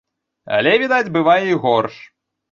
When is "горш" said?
1.65-1.95